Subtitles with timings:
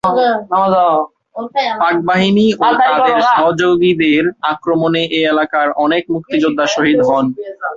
[1.81, 7.25] পাকবাহিনী ও তাদের সহযোগীদের আক্রমণে এ এলাকার অনেক মুক্তিযোদ্ধা শহীদ হন।